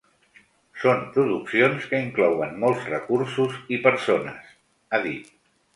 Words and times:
“Són 0.83 1.03
produccions 1.17 1.85
que 1.91 2.01
inclouen 2.05 2.57
molts 2.65 2.91
recursos 2.95 3.61
i 3.77 3.83
persones”, 3.89 4.53
ha 4.99 5.07
dit. 5.11 5.35